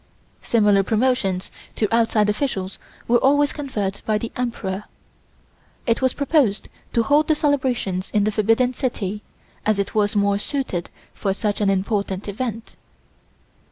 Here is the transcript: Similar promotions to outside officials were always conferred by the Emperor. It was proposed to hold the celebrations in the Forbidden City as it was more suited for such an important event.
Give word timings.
Similar 0.41 0.81
promotions 0.81 1.51
to 1.75 1.87
outside 1.95 2.27
officials 2.27 2.79
were 3.07 3.19
always 3.19 3.53
conferred 3.53 4.01
by 4.03 4.17
the 4.17 4.31
Emperor. 4.35 4.85
It 5.85 6.01
was 6.01 6.15
proposed 6.15 6.69
to 6.93 7.03
hold 7.03 7.27
the 7.27 7.35
celebrations 7.35 8.09
in 8.09 8.23
the 8.23 8.31
Forbidden 8.31 8.73
City 8.73 9.21
as 9.63 9.77
it 9.77 9.93
was 9.93 10.15
more 10.15 10.39
suited 10.39 10.89
for 11.13 11.35
such 11.35 11.61
an 11.61 11.69
important 11.69 12.27
event. 12.27 12.75